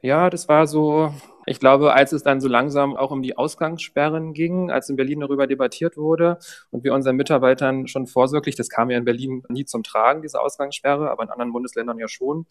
Ja, 0.00 0.30
das 0.30 0.48
war 0.48 0.66
so, 0.66 1.12
ich 1.46 1.58
glaube, 1.58 1.92
als 1.92 2.12
es 2.12 2.22
dann 2.22 2.40
so 2.40 2.48
langsam 2.48 2.96
auch 2.96 3.10
um 3.10 3.20
die 3.20 3.36
Ausgangssperren 3.36 4.32
ging, 4.32 4.70
als 4.70 4.88
in 4.88 4.96
Berlin 4.96 5.20
darüber 5.20 5.46
debattiert 5.46 5.96
wurde 5.96 6.38
und 6.70 6.84
wir 6.84 6.94
unseren 6.94 7.16
Mitarbeitern 7.16 7.88
schon 7.88 8.06
vorsorglich, 8.06 8.54
das 8.54 8.68
kam 8.68 8.90
ja 8.90 8.98
in 8.98 9.04
Berlin 9.04 9.42
nie 9.48 9.64
zum 9.64 9.82
Tragen, 9.82 10.22
diese 10.22 10.40
Ausgangssperre, 10.40 11.10
aber 11.10 11.24
in 11.24 11.30
anderen 11.30 11.52
Bundesländern 11.52 11.98
ja 11.98 12.08
schon, 12.08 12.46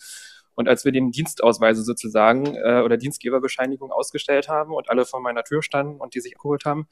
und 0.58 0.68
als 0.68 0.86
wir 0.86 0.92
den 0.92 1.12
Dienstausweise 1.12 1.84
sozusagen 1.84 2.56
äh, 2.56 2.82
oder 2.84 2.98
Dienstgeberbescheinigung 2.98 3.92
ausgestellt 3.92 4.50
haben 4.50 4.74
und 4.74 4.90
alle 4.90 5.06
vor 5.06 5.22
meiner 5.22 5.44
Tür 5.44 5.62
standen 5.62 6.02
und 6.02 6.16
die 6.16 6.20
sich 6.20 6.34
geholt 6.34 6.66
haben, 6.66 6.88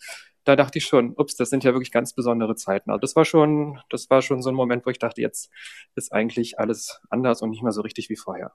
da 0.46 0.56
dachte 0.56 0.78
ich 0.78 0.86
schon, 0.86 1.14
ups, 1.18 1.36
das 1.36 1.50
sind 1.50 1.64
ja 1.64 1.74
wirklich 1.74 1.92
ganz 1.92 2.14
besondere 2.14 2.56
Zeiten. 2.56 2.92
Also 2.92 3.02
das 3.02 3.16
war 3.16 3.26
schon, 3.26 3.80
das 3.90 4.10
war 4.10 4.22
schon 4.22 4.42
so 4.42 4.50
ein 4.50 4.56
Moment, 4.56 4.86
wo 4.86 4.92
ich 4.92 5.00
dachte, 5.00 5.20
jetzt 5.20 5.50
ist 5.96 6.14
eigentlich 6.14 6.60
alles 6.60 7.02
anders 7.10 7.42
und 7.42 7.50
nicht 7.50 7.64
mehr 7.64 7.72
so 7.72 7.82
richtig 7.82 8.10
wie 8.10 8.16
vorher. 8.16 8.52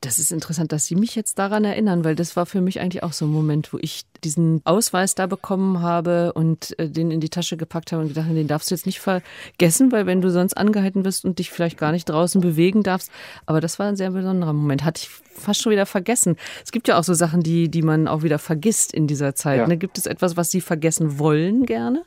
Das 0.00 0.18
ist 0.18 0.32
interessant, 0.32 0.72
dass 0.72 0.86
Sie 0.86 0.96
mich 0.96 1.14
jetzt 1.14 1.38
daran 1.38 1.64
erinnern, 1.64 2.04
weil 2.04 2.16
das 2.16 2.34
war 2.34 2.44
für 2.44 2.60
mich 2.60 2.80
eigentlich 2.80 3.04
auch 3.04 3.12
so 3.12 3.24
ein 3.24 3.30
Moment, 3.30 3.72
wo 3.72 3.78
ich 3.80 4.02
diesen 4.24 4.60
Ausweis 4.64 5.14
da 5.14 5.26
bekommen 5.26 5.80
habe 5.80 6.32
und 6.32 6.76
äh, 6.78 6.88
den 6.88 7.12
in 7.12 7.20
die 7.20 7.30
Tasche 7.30 7.56
gepackt 7.56 7.92
habe 7.92 8.02
und 8.02 8.08
gedacht, 8.08 8.28
den 8.28 8.48
darfst 8.48 8.70
du 8.70 8.74
jetzt 8.74 8.86
nicht 8.86 9.00
vergessen, 9.00 9.92
weil 9.92 10.06
wenn 10.06 10.20
du 10.20 10.30
sonst 10.30 10.56
angehalten 10.56 11.04
wirst 11.04 11.24
und 11.24 11.38
dich 11.38 11.50
vielleicht 11.50 11.78
gar 11.78 11.92
nicht 11.92 12.08
draußen 12.08 12.40
bewegen 12.40 12.82
darfst. 12.82 13.12
Aber 13.46 13.60
das 13.60 13.78
war 13.78 13.86
ein 13.86 13.96
sehr 13.96 14.10
besonderer 14.10 14.52
Moment. 14.52 14.84
Hatte 14.84 15.02
ich 15.04 15.08
fast 15.34 15.62
schon 15.62 15.72
wieder 15.72 15.86
vergessen. 15.86 16.36
Es 16.64 16.72
gibt 16.72 16.88
ja 16.88 16.98
auch 16.98 17.04
so 17.04 17.14
Sachen, 17.14 17.42
die, 17.42 17.68
die 17.68 17.82
man 17.82 18.08
auch 18.08 18.22
wieder 18.22 18.38
vergisst 18.38 18.92
in 18.92 19.06
dieser 19.06 19.34
Zeit. 19.34 19.58
Ja. 19.58 19.66
Ne? 19.66 19.76
Gibt 19.76 19.98
es 19.98 20.06
etwas, 20.06 20.36
was 20.36 20.50
Sie 20.50 20.60
vergessen 20.60 21.11
wollen 21.18 21.66
gerne? 21.66 22.04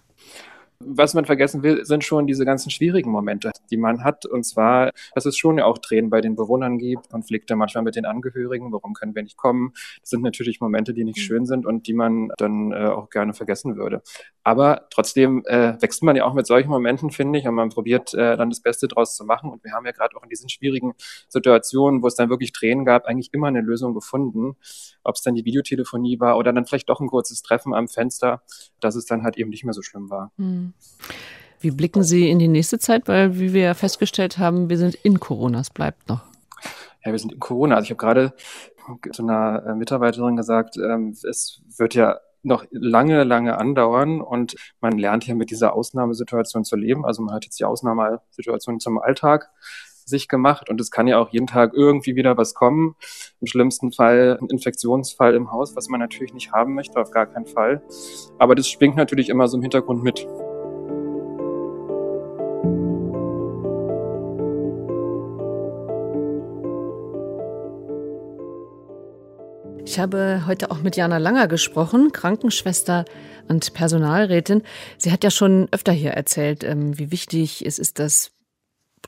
Was 0.79 1.13
man 1.13 1.25
vergessen 1.25 1.63
will, 1.63 1.85
sind 1.85 2.03
schon 2.03 2.27
diese 2.27 2.45
ganzen 2.45 2.69
schwierigen 2.69 3.11
Momente, 3.11 3.51
die 3.71 3.77
man 3.77 4.03
hat. 4.03 4.25
Und 4.25 4.43
zwar, 4.43 4.91
dass 5.13 5.25
es 5.25 5.37
schon 5.37 5.57
ja 5.57 5.65
auch 5.65 5.77
Tränen 5.77 6.09
bei 6.09 6.21
den 6.21 6.35
Bewohnern 6.35 6.77
gibt, 6.77 7.09
Konflikte 7.09 7.55
manchmal 7.55 7.83
mit 7.83 7.95
den 7.95 8.05
Angehörigen, 8.05 8.71
warum 8.71 8.93
können 8.93 9.15
wir 9.15 9.23
nicht 9.23 9.37
kommen. 9.37 9.71
Das 10.01 10.09
sind 10.09 10.21
natürlich 10.21 10.59
Momente, 10.59 10.93
die 10.93 11.03
nicht 11.03 11.17
mhm. 11.17 11.21
schön 11.21 11.45
sind 11.45 11.65
und 11.65 11.87
die 11.87 11.93
man 11.93 12.29
dann 12.37 12.71
äh, 12.71 12.87
auch 12.87 13.09
gerne 13.09 13.33
vergessen 13.33 13.77
würde. 13.77 14.01
Aber 14.43 14.87
trotzdem 14.89 15.43
äh, 15.45 15.81
wächst 15.81 16.03
man 16.03 16.15
ja 16.15 16.25
auch 16.25 16.33
mit 16.33 16.45
solchen 16.45 16.69
Momenten, 16.69 17.09
finde 17.09 17.39
ich, 17.39 17.47
und 17.47 17.55
man 17.55 17.69
probiert 17.69 18.13
äh, 18.13 18.37
dann 18.37 18.49
das 18.49 18.61
Beste 18.61 18.87
draus 18.87 19.15
zu 19.15 19.25
machen. 19.25 19.49
Und 19.49 19.63
wir 19.63 19.71
haben 19.71 19.85
ja 19.85 19.91
gerade 19.91 20.15
auch 20.15 20.23
in 20.23 20.29
diesen 20.29 20.49
schwierigen 20.49 20.93
Situationen, 21.29 22.03
wo 22.03 22.07
es 22.07 22.15
dann 22.15 22.29
wirklich 22.29 22.51
Tränen 22.51 22.85
gab, 22.85 23.05
eigentlich 23.05 23.33
immer 23.33 23.47
eine 23.47 23.61
Lösung 23.61 23.93
gefunden. 23.93 24.55
Ob 25.03 25.15
es 25.15 25.21
dann 25.21 25.35
die 25.35 25.45
Videotelefonie 25.45 26.19
war 26.19 26.37
oder 26.37 26.53
dann 26.53 26.65
vielleicht 26.65 26.89
doch 26.89 26.99
ein 26.99 27.07
kurzes 27.07 27.41
Treffen 27.41 27.73
am 27.73 27.87
Fenster, 27.87 28.41
dass 28.79 28.95
es 28.95 29.05
dann 29.05 29.23
halt 29.23 29.37
eben 29.37 29.49
nicht 29.49 29.63
mehr 29.63 29.73
so 29.73 29.81
schlimm 29.81 30.09
war. 30.09 30.31
Mhm. 30.37 30.64
Wie 31.59 31.71
blicken 31.71 32.03
Sie 32.03 32.29
in 32.29 32.39
die 32.39 32.47
nächste 32.47 32.79
Zeit? 32.79 33.07
Weil, 33.07 33.39
wie 33.39 33.53
wir 33.53 33.61
ja 33.61 33.73
festgestellt 33.73 34.37
haben, 34.37 34.69
wir 34.69 34.77
sind 34.77 34.95
in 34.95 35.19
Corona, 35.19 35.59
es 35.61 35.69
bleibt 35.69 36.07
noch. 36.09 36.21
Ja, 37.03 37.11
wir 37.11 37.19
sind 37.19 37.33
in 37.33 37.39
Corona. 37.39 37.75
Also 37.75 37.85
ich 37.85 37.91
habe 37.91 37.97
gerade 37.97 38.33
zu 39.11 39.23
einer 39.23 39.63
äh, 39.65 39.75
Mitarbeiterin 39.75 40.35
gesagt, 40.35 40.77
ähm, 40.77 41.15
es 41.27 41.61
wird 41.77 41.95
ja 41.95 42.19
noch 42.43 42.65
lange, 42.71 43.23
lange 43.23 43.57
andauern 43.57 44.21
und 44.21 44.55
man 44.79 44.97
lernt 44.97 45.25
ja 45.25 45.33
mit 45.33 45.49
dieser 45.49 45.73
Ausnahmesituation 45.73 46.63
zu 46.63 46.75
leben. 46.75 47.05
Also 47.05 47.23
man 47.23 47.33
hat 47.33 47.45
jetzt 47.45 47.59
die 47.59 47.65
Ausnahmesituation 47.65 48.79
zum 48.79 48.99
Alltag 48.99 49.49
sich 50.05 50.27
gemacht 50.27 50.69
und 50.69 50.79
es 50.79 50.91
kann 50.91 51.07
ja 51.07 51.17
auch 51.17 51.29
jeden 51.29 51.47
Tag 51.47 51.73
irgendwie 51.73 52.15
wieder 52.15 52.37
was 52.37 52.53
kommen. 52.53 52.95
Im 53.41 53.47
schlimmsten 53.47 53.91
Fall 53.91 54.37
ein 54.39 54.49
Infektionsfall 54.49 55.33
im 55.33 55.51
Haus, 55.51 55.75
was 55.75 55.89
man 55.89 55.99
natürlich 55.99 56.33
nicht 56.33 56.51
haben 56.51 56.75
möchte, 56.75 56.99
auf 57.01 57.09
gar 57.09 57.25
keinen 57.25 57.47
Fall. 57.47 57.81
Aber 58.37 58.53
das 58.53 58.69
schwingt 58.69 58.95
natürlich 58.95 59.29
immer 59.29 59.47
so 59.47 59.57
im 59.57 59.63
Hintergrund 59.63 60.03
mit. 60.03 60.27
Ich 69.95 70.01
habe 70.01 70.43
heute 70.45 70.71
auch 70.71 70.81
mit 70.81 70.97
Jana 70.97 71.19
Langer 71.19 71.47
gesprochen, 71.47 72.11
Krankenschwester 72.11 73.05
und 73.47 73.73
Personalrätin. 73.73 74.61
Sie 74.97 75.09
hat 75.09 75.23
ja 75.23 75.31
schon 75.31 75.69
öfter 75.71 75.93
hier 75.93 76.11
erzählt, 76.11 76.65
ähm, 76.65 76.99
wie 76.99 77.11
wichtig 77.11 77.65
es 77.65 77.79
ist, 77.79 77.97
dass 77.97 78.31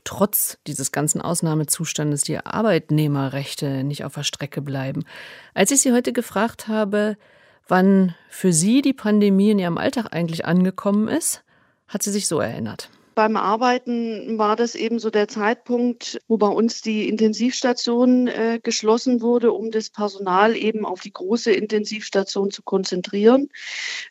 trotz 0.04 0.56
dieses 0.66 0.90
ganzen 0.90 1.20
Ausnahmezustandes 1.20 2.22
die 2.22 2.38
Arbeitnehmerrechte 2.38 3.84
nicht 3.84 4.02
auf 4.02 4.14
der 4.14 4.22
Strecke 4.22 4.62
bleiben. 4.62 5.04
Als 5.52 5.72
ich 5.72 5.82
Sie 5.82 5.92
heute 5.92 6.14
gefragt 6.14 6.68
habe, 6.68 7.18
wann 7.66 8.14
für 8.30 8.54
Sie 8.54 8.80
die 8.80 8.94
Pandemie 8.94 9.50
in 9.50 9.58
Ihrem 9.58 9.76
Alltag 9.76 10.06
eigentlich 10.12 10.46
angekommen 10.46 11.06
ist, 11.06 11.44
hat 11.86 12.02
sie 12.02 12.12
sich 12.12 12.26
so 12.26 12.40
erinnert 12.40 12.88
beim 13.18 13.36
Arbeiten 13.36 14.38
war 14.38 14.54
das 14.54 14.76
eben 14.76 15.00
so 15.00 15.10
der 15.10 15.26
Zeitpunkt, 15.26 16.20
wo 16.28 16.36
bei 16.36 16.46
uns 16.46 16.82
die 16.82 17.08
Intensivstation 17.08 18.28
äh, 18.28 18.60
geschlossen 18.62 19.20
wurde, 19.20 19.50
um 19.50 19.72
das 19.72 19.90
Personal 19.90 20.54
eben 20.54 20.86
auf 20.86 21.00
die 21.00 21.12
große 21.12 21.50
Intensivstation 21.50 22.52
zu 22.52 22.62
konzentrieren. 22.62 23.48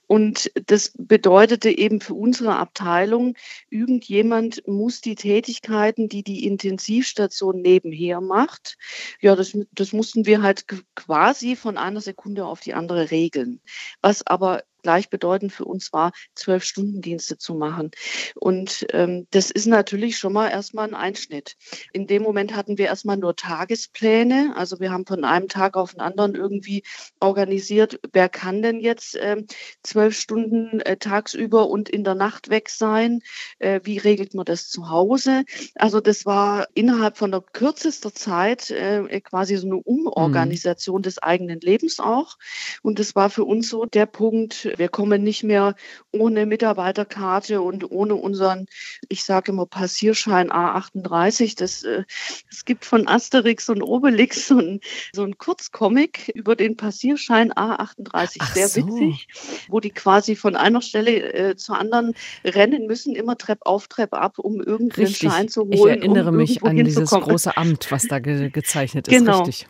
Und 0.07 0.51
das 0.65 0.91
bedeutete 0.97 1.69
eben 1.69 2.01
für 2.01 2.15
unsere 2.15 2.57
Abteilung, 2.57 3.35
irgendjemand 3.69 4.67
muss 4.67 4.99
die 4.99 5.15
Tätigkeiten, 5.15 6.09
die 6.09 6.23
die 6.23 6.45
Intensivstation 6.45 7.61
nebenher 7.61 8.19
macht, 8.19 8.77
ja, 9.21 9.37
das, 9.37 9.57
das 9.71 9.93
mussten 9.93 10.25
wir 10.25 10.41
halt 10.41 10.65
quasi 10.95 11.55
von 11.55 11.77
einer 11.77 12.01
Sekunde 12.01 12.45
auf 12.45 12.59
die 12.59 12.73
andere 12.73 13.09
regeln. 13.09 13.61
Was 14.01 14.27
aber 14.27 14.63
gleichbedeutend 14.87 15.51
für 15.51 15.65
uns 15.65 15.91
war, 15.91 16.13
zwölf 16.33 16.63
Stundendienste 16.63 17.37
zu 17.37 17.55
machen. 17.55 17.91
Und 18.35 18.87
ähm, 18.93 19.27
das 19.31 19.51
ist 19.51 19.65
natürlich 19.65 20.17
schon 20.17 20.31
mal 20.31 20.47
erstmal 20.47 20.87
ein 20.87 20.95
Einschnitt. 20.95 21.57
In 21.91 22.07
dem 22.07 22.23
Moment 22.23 22.55
hatten 22.55 22.77
wir 22.77 22.85
erstmal 22.85 23.17
nur 23.17 23.35
Tagespläne. 23.35 24.53
Also 24.55 24.79
wir 24.79 24.89
haben 24.89 25.05
von 25.05 25.25
einem 25.25 25.49
Tag 25.49 25.75
auf 25.75 25.91
den 25.91 25.99
anderen 25.99 26.35
irgendwie 26.35 26.83
organisiert, 27.19 27.99
wer 28.13 28.29
kann 28.29 28.61
denn 28.61 28.79
jetzt 28.79 29.17
ähm, 29.19 29.45
zwölf 29.83 30.17
Stunden 30.17 30.79
äh, 30.79 30.95
tagsüber 30.95 31.67
und 31.67 31.89
in 31.89 32.05
der 32.05 32.15
Nacht 32.15 32.49
weg 32.49 32.69
sein? 32.69 33.19
Äh, 33.59 33.81
wie 33.83 33.97
regelt 33.97 34.35
man 34.35 34.45
das 34.45 34.69
zu 34.69 34.89
Hause? 34.89 35.43
Also 35.75 35.99
das 35.99 36.25
war 36.25 36.67
innerhalb 36.75 37.17
von 37.17 37.31
der 37.31 37.41
kürzester 37.41 38.13
Zeit 38.13 38.71
äh, 38.71 39.19
quasi 39.19 39.57
so 39.57 39.67
eine 39.67 39.75
Umorganisation 39.75 41.01
mhm. 41.01 41.03
des 41.03 41.17
eigenen 41.19 41.59
Lebens 41.59 41.99
auch. 41.99 42.37
Und 42.83 42.99
das 42.99 43.15
war 43.15 43.29
für 43.29 43.43
uns 43.43 43.67
so 43.67 43.85
der 43.85 44.05
Punkt, 44.05 44.76
wir 44.77 44.89
kommen 44.89 45.23
nicht 45.23 45.43
mehr 45.43 45.75
ohne 46.11 46.45
Mitarbeiterkarte 46.45 47.61
und 47.61 47.89
ohne 47.89 48.15
unseren, 48.15 48.65
ich 49.09 49.23
sage 49.23 49.51
immer 49.51 49.65
Passierschein 49.65 50.51
A38. 50.51 51.57
Das, 51.57 51.83
äh, 51.83 52.03
es 52.49 52.65
gibt 52.65 52.85
von 52.85 53.07
Asterix 53.07 53.69
und 53.69 53.81
Obelix 53.81 54.47
so 54.47 54.57
ein, 54.59 54.79
so 55.13 55.23
ein 55.23 55.37
Kurzcomic 55.37 56.29
über 56.33 56.55
den 56.55 56.77
Passierschein 56.77 57.51
A38. 57.53 58.37
Ach 58.39 58.53
Sehr 58.53 58.67
so. 58.67 58.87
witzig, 58.87 59.27
wo 59.69 59.79
die 59.79 59.91
quasi 59.91 60.35
von 60.35 60.55
einer 60.55 60.81
Stelle 60.81 61.33
äh, 61.33 61.55
zur 61.55 61.77
anderen 61.77 62.13
rennen 62.43 62.87
müssen, 62.87 63.15
immer 63.15 63.37
Trepp 63.37 63.59
auf, 63.61 63.87
Trepp 63.87 64.13
ab, 64.13 64.39
um 64.39 64.61
irgendeinen 64.61 65.13
Schein 65.13 65.49
zu 65.49 65.61
holen. 65.61 65.73
Ich 65.73 65.85
erinnere 65.85 66.29
um 66.29 66.37
mich 66.37 66.63
an 66.63 66.75
dieses 66.75 67.09
große 67.09 67.57
Amt, 67.57 67.91
was 67.91 68.07
da 68.07 68.19
ge 68.19 68.49
gezeichnet 68.49 69.07
ist. 69.07 69.13
Genau. 69.13 69.39
Richtig. 69.39 69.67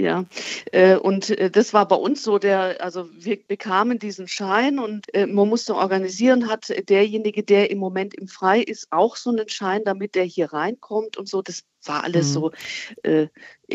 Ja, 0.00 0.24
äh, 0.72 0.96
und 0.96 1.28
äh, 1.28 1.50
das 1.50 1.74
war 1.74 1.86
bei 1.86 1.96
uns 1.96 2.22
so, 2.22 2.38
der, 2.38 2.82
also 2.82 3.06
wir 3.12 3.38
bekamen 3.46 3.98
diesen 3.98 4.28
Schein 4.28 4.78
und 4.78 5.12
äh, 5.14 5.26
man 5.26 5.46
musste 5.46 5.74
organisieren, 5.74 6.48
hat 6.48 6.72
derjenige, 6.88 7.42
der 7.42 7.70
im 7.70 7.78
Moment 7.78 8.14
im 8.14 8.26
Frei 8.26 8.60
ist, 8.60 8.88
auch 8.90 9.16
so 9.16 9.28
einen 9.28 9.50
Schein, 9.50 9.82
damit 9.84 10.14
der 10.14 10.24
hier 10.24 10.54
reinkommt 10.54 11.18
und 11.18 11.28
so. 11.28 11.42
Das 11.42 11.64
war 11.84 12.02
alles 12.02 12.28
mhm. 12.28 12.32
so 12.32 12.50
äh, 13.02 13.28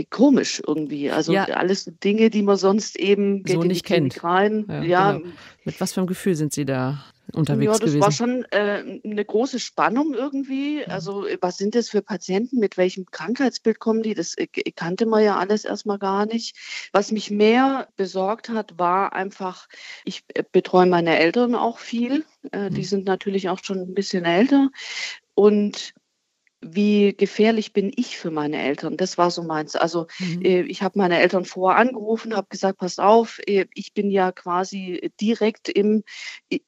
komisch 0.09 0.63
irgendwie. 0.65 1.11
Also 1.11 1.31
ja. 1.31 1.43
alles 1.45 1.91
Dinge, 2.03 2.31
die 2.31 2.41
man 2.41 2.57
sonst 2.57 2.97
eben 2.97 3.43
so 3.45 3.61
nicht 3.61 3.85
kennt. 3.85 4.23
Rein. 4.23 4.65
Ja, 4.67 4.81
ja. 4.83 5.11
Genau. 5.13 5.29
Mit 5.63 5.79
was 5.79 5.93
für 5.93 5.99
einem 5.99 6.07
Gefühl 6.07 6.35
sind 6.35 6.53
Sie 6.53 6.65
da 6.65 7.05
unterwegs 7.33 7.65
ja, 7.65 7.71
das 7.71 7.79
gewesen? 7.79 8.01
war 8.01 8.11
schon 8.11 8.45
äh, 8.51 8.99
eine 9.03 9.25
große 9.25 9.59
Spannung 9.59 10.13
irgendwie. 10.13 10.85
Also 10.85 11.25
was 11.41 11.57
sind 11.57 11.75
das 11.75 11.89
für 11.89 12.01
Patienten, 12.01 12.59
mit 12.59 12.77
welchem 12.77 13.05
Krankheitsbild 13.05 13.79
kommen 13.79 14.03
die? 14.03 14.13
Das 14.13 14.37
äh, 14.37 14.47
kannte 14.75 15.05
man 15.05 15.23
ja 15.23 15.37
alles 15.37 15.65
erstmal 15.65 15.99
gar 15.99 16.25
nicht. 16.25 16.55
Was 16.91 17.11
mich 17.11 17.31
mehr 17.31 17.87
besorgt 17.95 18.49
hat, 18.49 18.77
war 18.77 19.13
einfach, 19.13 19.67
ich 20.03 20.23
äh, 20.33 20.43
betreue 20.51 20.85
meine 20.85 21.17
Eltern 21.17 21.55
auch 21.55 21.79
viel. 21.79 22.25
Äh, 22.51 22.69
die 22.69 22.81
mhm. 22.81 22.85
sind 22.85 23.05
natürlich 23.05 23.49
auch 23.49 23.59
schon 23.63 23.79
ein 23.79 23.93
bisschen 23.93 24.25
älter. 24.25 24.69
Und 25.33 25.93
wie 26.65 27.13
gefährlich 27.15 27.73
bin 27.73 27.91
ich 27.95 28.17
für 28.17 28.31
meine 28.31 28.61
Eltern? 28.61 28.97
Das 28.97 29.17
war 29.17 29.29
so 29.29 29.43
meins. 29.43 29.75
Also 29.75 30.07
mhm. 30.19 30.41
Äh, 30.41 30.61
ich 30.61 30.81
habe 30.81 30.97
meine 30.97 31.19
Eltern 31.19 31.45
vorher 31.45 31.79
angerufen, 31.79 32.35
habe 32.35 32.47
gesagt, 32.49 32.79
passt 32.79 32.99
auf, 32.99 33.39
äh, 33.45 33.65
ich 33.73 33.93
bin 33.93 34.09
ja 34.09 34.31
quasi 34.31 35.11
direkt 35.21 35.69
im, 35.69 36.03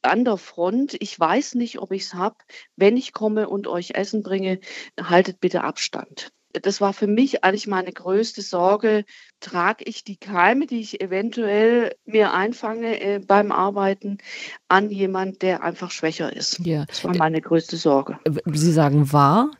an 0.02 0.26
der 0.26 0.38
Front. 0.38 0.96
Ich 1.00 1.20
weiß 1.20 1.56
nicht, 1.56 1.80
ob 1.80 1.92
ich 1.92 2.04
es 2.04 2.14
habe. 2.14 2.36
Wenn 2.76 2.98
ich 2.98 3.14
komme 3.14 3.50
und 3.50 3.68
euch 3.68 3.96
Essen 3.96 4.24
bringe, 4.24 4.60
haltet 5.02 5.40
bitte 5.40 5.64
Abstand. 5.64 6.32
Das 6.54 6.82
war 6.82 6.94
für 6.94 7.08
mich 7.08 7.44
eigentlich 7.44 7.68
meine 7.68 7.92
größte 7.92 8.42
Sorge. 8.42 9.06
Trage 9.40 9.84
ich 9.84 10.04
die 10.04 10.18
Keime, 10.18 10.66
die 10.66 10.80
ich 10.80 11.02
eventuell 11.02 11.96
mir 12.06 12.34
einfange 12.34 13.00
äh, 13.00 13.20
beim 13.20 13.52
Arbeiten, 13.52 14.18
an 14.68 14.90
jemand, 14.90 15.42
der 15.42 15.64
einfach 15.64 15.92
schwächer 15.92 16.36
ist? 16.36 16.60
Ja. 16.60 16.86
Das 16.86 17.04
war 17.04 17.16
meine 17.16 17.42
größte 17.42 17.78
Sorge. 17.78 18.20
Sie 18.46 18.72
sagen 18.72 19.12
war. 19.12 19.52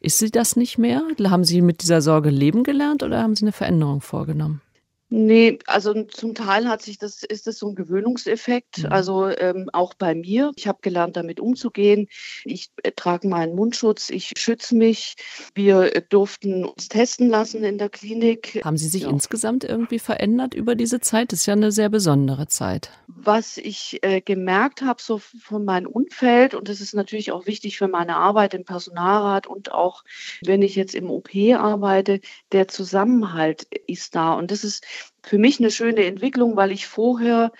Ist 0.00 0.18
sie 0.18 0.30
das 0.30 0.56
nicht 0.56 0.78
mehr? 0.78 1.02
Haben 1.24 1.44
Sie 1.44 1.62
mit 1.62 1.82
dieser 1.82 2.02
Sorge 2.02 2.30
leben 2.30 2.64
gelernt 2.64 3.02
oder 3.02 3.22
haben 3.22 3.34
Sie 3.34 3.44
eine 3.44 3.52
Veränderung 3.52 4.00
vorgenommen? 4.00 4.60
Nee, 5.08 5.60
also 5.66 6.02
zum 6.04 6.34
Teil 6.34 6.68
hat 6.68 6.82
sich 6.82 6.98
das, 6.98 7.22
ist 7.22 7.46
das 7.46 7.58
so 7.58 7.68
ein 7.68 7.76
Gewöhnungseffekt. 7.76 8.78
Mhm. 8.78 8.86
Also 8.86 9.28
ähm, 9.28 9.70
auch 9.72 9.94
bei 9.94 10.16
mir. 10.16 10.50
Ich 10.56 10.66
habe 10.66 10.78
gelernt, 10.82 11.16
damit 11.16 11.38
umzugehen. 11.38 12.08
Ich 12.44 12.70
äh, 12.82 12.90
trage 12.90 13.28
meinen 13.28 13.54
Mundschutz, 13.54 14.10
ich 14.10 14.32
schütze 14.36 14.74
mich. 14.74 15.14
Wir 15.54 15.94
äh, 15.94 16.02
durften 16.08 16.64
uns 16.64 16.88
testen 16.88 17.28
lassen 17.28 17.62
in 17.62 17.78
der 17.78 17.88
Klinik. 17.88 18.60
Haben 18.64 18.76
Sie 18.76 18.88
sich 18.88 19.02
ja. 19.02 19.10
insgesamt 19.10 19.62
irgendwie 19.62 20.00
verändert 20.00 20.54
über 20.54 20.74
diese 20.74 20.98
Zeit? 20.98 21.30
Das 21.30 21.40
ist 21.40 21.46
ja 21.46 21.54
eine 21.54 21.70
sehr 21.70 21.88
besondere 21.88 22.48
Zeit. 22.48 22.90
Was 23.06 23.58
ich 23.58 24.00
äh, 24.02 24.20
gemerkt 24.20 24.82
habe, 24.82 25.00
so 25.00 25.18
von 25.18 25.64
meinem 25.64 25.86
Umfeld, 25.86 26.54
und 26.54 26.68
das 26.68 26.80
ist 26.80 26.94
natürlich 26.94 27.30
auch 27.30 27.46
wichtig 27.46 27.78
für 27.78 27.86
meine 27.86 28.16
Arbeit 28.16 28.54
im 28.54 28.64
Personalrat 28.64 29.46
und 29.46 29.70
auch 29.70 30.02
wenn 30.42 30.62
ich 30.62 30.74
jetzt 30.74 30.96
im 30.96 31.10
OP 31.10 31.30
arbeite, 31.56 32.20
der 32.50 32.66
Zusammenhalt 32.66 33.68
ist 33.86 34.16
da. 34.16 34.34
Und 34.34 34.50
das 34.50 34.64
ist 34.64 34.84
für 35.22 35.38
mich 35.38 35.58
eine 35.58 35.70
schöne 35.70 36.04
Entwicklung, 36.04 36.56
weil 36.56 36.70
ich 36.70 36.86
vorher 36.86 37.52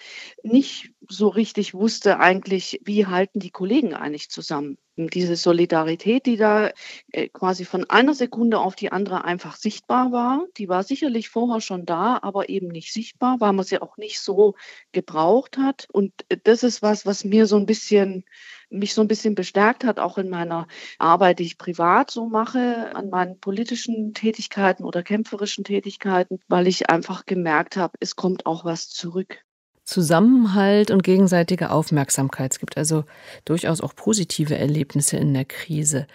nicht 0.43 0.93
so 1.09 1.29
richtig 1.29 1.75
wusste 1.75 2.21
eigentlich, 2.21 2.81
wie 2.85 3.07
halten 3.07 3.41
die 3.41 3.51
Kollegen 3.51 3.95
eigentlich 3.95 4.31
zusammen. 4.31 4.79
Diese 4.97 5.37
Solidarität, 5.37 6.27
die 6.27 6.37
da 6.37 6.71
äh, 7.13 7.29
quasi 7.29 7.65
von 7.65 7.85
einer 7.91 8.15
Sekunde 8.15 8.61
auf 8.61 8.77
die 8.77 8.93
andere 8.93 9.25
einfach 9.25 9.57
sichtbar 9.57 10.13
war, 10.13 10.47
die 10.57 10.69
war 10.69 10.85
sicherlich 10.85 11.29
vorher 11.29 11.61
schon 11.61 11.85
da, 11.85 12.19
aber 12.23 12.49
eben 12.49 12.69
nicht 12.69 12.93
sichtbar, 12.93 13.41
weil 13.41 13.53
man 13.53 13.65
sie 13.65 13.83
auch 13.83 13.97
nicht 13.97 14.21
so 14.21 14.55
gebraucht 14.93 15.59
hat. 15.59 15.87
Und 15.93 16.13
das 16.45 16.63
ist 16.63 16.83
was, 16.83 17.05
was 17.05 17.25
mir 17.25 17.47
so 17.47 17.57
ein 17.57 17.67
bisschen 17.67 18.25
mich 18.71 18.95
so 18.95 19.01
ein 19.01 19.09
bisschen 19.09 19.35
bestärkt 19.35 19.85
hat, 19.85 19.99
auch 19.99 20.19
in 20.19 20.29
meiner 20.29 20.67
Arbeit, 20.99 21.39
die 21.39 21.45
ich 21.45 21.59
privat 21.59 22.11
so 22.11 22.27
mache, 22.27 22.95
an 22.95 23.11
meinen 23.11 23.39
politischen 23.39 24.15
Tätigkeiten 24.15 24.85
oder 24.85 25.03
kämpferischen 25.03 25.65
Tätigkeiten, 25.65 26.41
weil 26.49 26.67
ich 26.67 26.91
einfach 26.91 27.27
gemerkt 27.27 27.77
habe, 27.77 27.95
es 28.01 28.17
kommt 28.17 28.47
auch 28.47 28.65
was 28.65 28.89
zurück. 28.89 29.43
Zusammenhalt 29.85 30.91
und 30.91 31.05
gegenseitige 31.05 31.71
Aufmerksamkeit. 31.71 32.53
Es 32.53 32.59
gibt 32.59 32.77
also 32.77 33.05
durchaus 33.45 33.81
auch 33.81 33.95
positive 33.95 34.57
Erlebnisse 34.57 35.17
in 35.17 35.33
der 35.33 35.45
Krise. 35.45 36.09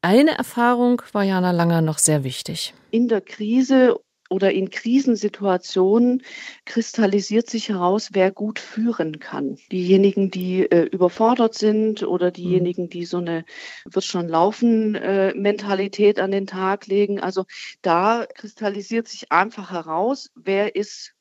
Eine 0.00 0.38
Erfahrung 0.38 1.02
war 1.12 1.24
Jana 1.24 1.50
Langer 1.50 1.82
noch 1.82 1.98
sehr 1.98 2.22
wichtig. 2.24 2.72
In 2.90 3.08
der 3.08 3.20
Krise 3.20 3.96
oder 4.30 4.52
in 4.52 4.70
Krisensituationen 4.70 6.22
kristallisiert 6.64 7.50
sich 7.50 7.68
heraus, 7.68 8.10
wer 8.12 8.30
gut 8.30 8.58
führen 8.58 9.18
kann. 9.18 9.58
Diejenigen, 9.70 10.30
die 10.30 10.62
äh, 10.70 10.84
überfordert 10.84 11.54
sind 11.54 12.02
oder 12.04 12.28
mhm. 12.28 12.34
diejenigen, 12.34 12.88
die 12.88 13.04
so 13.04 13.18
eine 13.18 13.44
wird 13.84 14.04
schon 14.04 14.28
laufen 14.28 14.94
äh, 14.94 15.34
Mentalität 15.34 16.20
an 16.20 16.30
den 16.30 16.46
Tag 16.46 16.86
legen. 16.86 17.20
Also 17.20 17.44
da 17.82 18.26
kristallisiert 18.34 19.08
sich 19.08 19.32
einfach 19.32 19.72
heraus, 19.72 20.30
wer 20.34 20.76
ist 20.76 21.14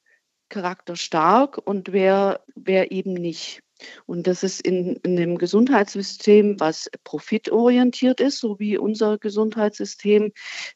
charakterstark 0.50 1.58
und 1.58 1.92
wer, 1.92 2.44
wer 2.56 2.92
eben 2.92 3.14
nicht. 3.14 3.62
Und 4.06 4.28
das 4.28 4.44
ist 4.44 4.62
in, 4.62 4.98
in 5.04 5.18
einem 5.18 5.38
Gesundheitssystem, 5.38 6.60
was 6.60 6.90
profitorientiert 7.04 8.20
ist, 8.20 8.40
so 8.40 8.60
wie 8.60 8.78
unser 8.78 9.18
Gesundheitssystem, 9.18 10.32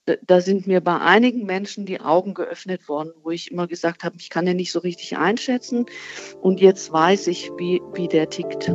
da, 0.05 0.15
da, 0.25 0.41
sind 0.41 0.67
mir 0.67 0.81
bei 0.81 0.99
einigen 0.99 1.45
Menschen 1.45 1.85
die 1.85 2.01
Augen 2.01 2.33
geöffnet 2.33 2.87
worden, 2.87 3.11
wo 3.21 3.31
ich 3.31 3.51
immer 3.51 3.67
gesagt 3.67 4.03
habe, 4.03 4.15
ich 4.19 4.29
kann 4.29 4.45
den 4.45 4.57
nicht 4.57 4.71
so 4.71 4.79
richtig 4.79 5.17
einschätzen. 5.17 5.85
Und 6.41 6.59
jetzt 6.61 6.91
weiß 6.91 7.27
ich, 7.27 7.51
wie, 7.57 7.81
wie 7.93 8.07
der 8.07 8.29
tickt. 8.29 8.71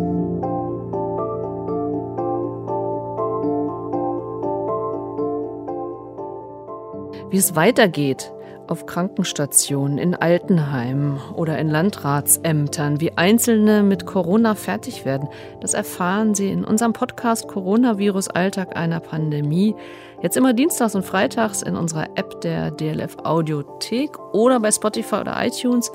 Wie 7.31 7.37
es 7.37 7.55
weitergeht, 7.55 8.33
auf 8.69 8.87
Krankenstationen, 8.87 9.99
in 9.99 10.15
Altenheimen 10.15 11.21
oder 11.35 11.59
in 11.59 11.69
Landratsämtern, 11.69 13.01
wie 13.01 13.13
Einzelne 13.17 13.83
mit 13.83 14.07
Corona 14.07 14.55
fertig 14.55 15.05
werden. 15.05 15.29
Das 15.61 15.75
erfahren 15.75 16.35
Sie 16.35 16.51
in 16.51 16.65
unserem 16.65 16.93
Podcast 16.93 17.49
Coronavirus 17.49 18.29
Alltag 18.29 18.77
einer 18.77 19.01
Pandemie. 19.01 19.75
Jetzt 20.23 20.37
immer 20.37 20.53
dienstags 20.53 20.95
und 20.95 21.05
freitags 21.05 21.63
in 21.63 21.77
unserer 21.77 22.09
App 22.17 22.41
der 22.43 22.71
DLF 22.71 23.17
Audiothek 23.25 24.19
oder 24.33 24.61
bei 24.61 24.71
Spotify 24.71 25.17
oder 25.17 25.37
iTunes. 25.45 25.91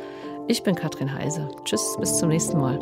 Ich 0.48 0.64
bin 0.64 0.76
Katrin 0.76 1.14
Heise. 1.14 1.50
Tschüss, 1.64 1.96
bis 2.00 2.18
zum 2.18 2.30
nächsten 2.30 2.60
Mal. 2.60 2.80